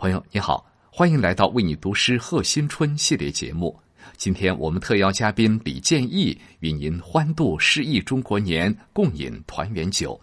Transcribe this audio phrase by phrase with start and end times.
[0.00, 3.78] 朋友你好，欢迎来到为你读诗贺新春系列节目。
[4.16, 10.18] 今天我们特邀嘉宾李建义与您欢度诗意中国年，共饮团圆酒。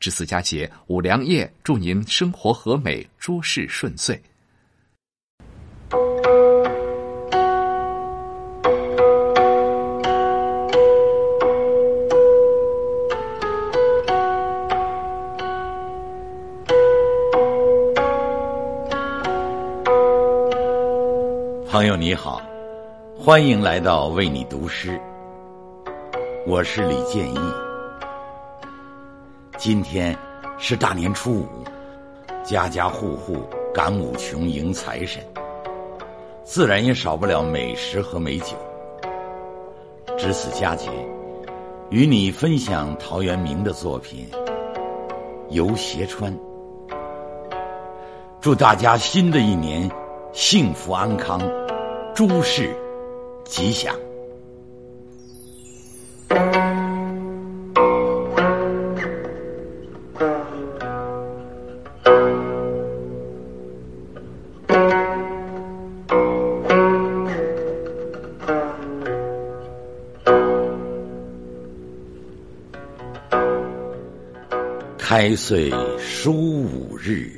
[0.00, 4.18] 值此佳节，五粮液祝您生活和美，诸事顺遂。
[21.68, 22.40] 朋友你好，
[23.18, 25.00] 欢迎来到为你读诗。
[26.46, 27.38] 我是李建义。
[29.58, 30.16] 今天
[30.58, 31.48] 是大年初五，
[32.44, 33.42] 家家户户
[33.74, 35.20] 赶五穷迎财神，
[36.44, 38.54] 自然也少不了美食和美酒。
[40.16, 40.88] 值此佳节，
[41.90, 44.24] 与你分享陶渊明的作品
[45.50, 46.32] 《游斜川》。
[48.40, 49.90] 祝大家新的一年
[50.38, 51.40] 幸福安康。
[52.14, 52.68] 诸事
[53.46, 53.96] 吉祥。
[74.98, 77.32] 开岁初五日，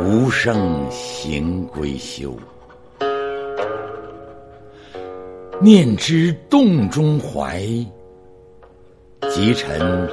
[0.00, 2.32] 无声行归休。
[5.60, 7.60] 念之洞中怀，
[9.28, 10.08] 及臣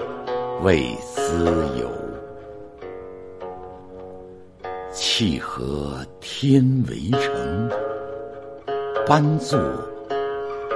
[0.63, 1.45] 未思
[1.79, 1.89] 有。
[4.91, 7.69] 契合天为城，
[9.05, 9.59] 班作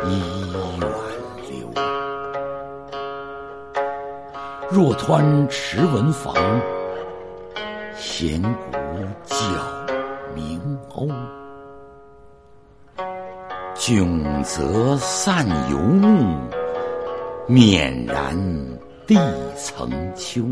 [0.06, 0.20] 依
[0.52, 0.90] 远
[1.50, 1.84] 流。
[4.70, 6.36] 若湍池文房，
[8.20, 8.78] 弦鼓
[9.24, 9.38] 角
[10.36, 11.10] 鸣鸥。
[13.78, 16.36] 迥则散游目，
[17.48, 18.38] 勉然
[19.08, 19.16] 地
[19.56, 20.44] 层秋。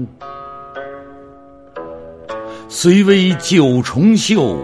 [2.69, 4.57] 虽微九重袖，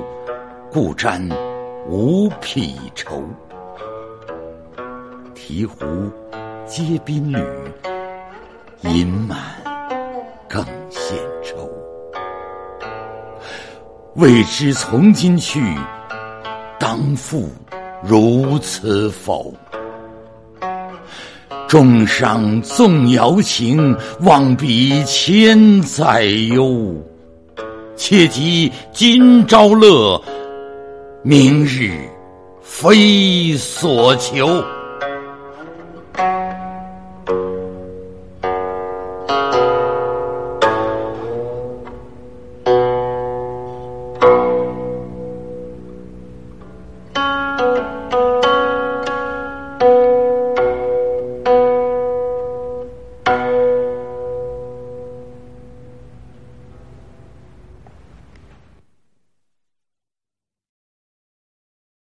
[0.72, 1.28] 故沾
[1.86, 3.22] 无匹愁。
[5.36, 5.76] 提壶
[6.66, 7.46] 皆宾旅，
[8.84, 9.38] 饮满
[10.48, 11.33] 更献愁。
[14.16, 15.60] 未知从今去，
[16.80, 17.50] 当复。
[18.04, 19.52] 如此否？
[21.68, 26.94] 众商纵瑶情，望彼千载忧。
[27.96, 30.22] 且急今朝乐，
[31.24, 31.92] 明日
[32.62, 34.64] 非所求。